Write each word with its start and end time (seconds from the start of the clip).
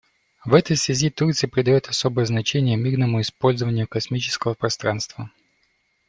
В 0.45 0.55
этой 0.55 0.77
связи 0.77 1.11
Турция 1.11 1.47
придает 1.47 1.85
особое 1.87 2.25
значение 2.25 2.75
мирному 2.75 3.21
использованию 3.21 3.87
космического 3.87 4.55
пространства. 4.55 5.29